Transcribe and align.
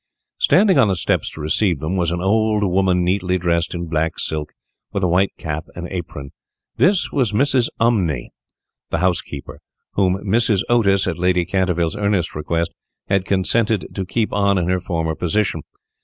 Standing 0.39 0.79
on 0.79 0.87
the 0.87 0.95
steps 0.95 1.29
to 1.29 1.41
receive 1.41 1.79
them 1.79 1.95
was 1.95 2.09
an 2.09 2.21
old 2.21 2.63
woman, 2.63 3.03
neatly 3.03 3.37
dressed 3.37 3.75
in 3.75 3.85
black 3.85 4.17
silk, 4.17 4.51
with 4.91 5.03
a 5.03 5.07
white 5.07 5.31
cap 5.37 5.65
and 5.75 5.87
apron. 5.91 6.31
This 6.75 7.11
was 7.11 7.33
Mrs. 7.33 7.69
Umney, 7.79 8.29
the 8.89 8.97
housekeeper, 8.97 9.59
whom 9.91 10.15
Mrs. 10.25 10.63
Otis, 10.69 11.05
at 11.05 11.19
Lady 11.19 11.45
Canterville's 11.45 11.95
earnest 11.95 12.33
request, 12.33 12.71
had 13.09 13.25
consented 13.25 13.93
to 13.93 14.03
keep 14.03 14.31
in 14.33 14.67
her 14.67 14.79
former 14.79 15.13
position. 15.13 15.61